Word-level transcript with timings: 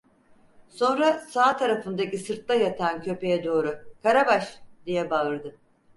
Sonra 0.67 1.19
sağ 1.19 1.57
tarafındaki 1.57 2.17
sırtta 2.17 2.53
yatan 2.53 3.01
köpeğe 3.01 3.43
doğru: 3.43 3.79
"Karabaş!" 4.03 4.59
diye 4.85 5.09
bağırdı. 5.09 5.55